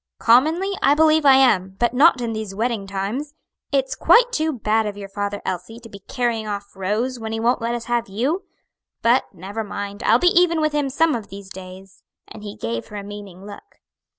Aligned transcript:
"Commonly, 0.17 0.71
I 0.81 0.95
believe 0.95 1.27
I 1.27 1.35
am, 1.35 1.75
but 1.77 1.93
not 1.93 2.21
in 2.21 2.33
these 2.33 2.55
wedding 2.55 2.87
times. 2.87 3.35
It's 3.71 3.93
quite 3.93 4.31
too 4.31 4.51
bad 4.51 4.87
of 4.87 4.97
your 4.97 5.07
father, 5.09 5.43
Elsie, 5.45 5.79
to 5.79 5.89
be 5.89 5.99
carrying 5.99 6.47
off 6.47 6.75
Rose, 6.75 7.19
when 7.19 7.33
he 7.33 7.39
won't 7.39 7.61
let 7.61 7.75
us 7.75 7.85
have 7.85 8.09
you. 8.09 8.45
But 9.03 9.25
never 9.31 9.63
mind, 9.63 10.01
I'll 10.01 10.17
be 10.17 10.29
even 10.29 10.59
with 10.59 10.71
him 10.71 10.89
some 10.89 11.13
of 11.13 11.27
these 11.29 11.49
days;" 11.51 12.01
and 12.27 12.41
he 12.41 12.55
gave 12.57 12.87
her 12.87 12.95
a 12.95 13.03
meaning 13.03 13.45
look. 13.45 13.79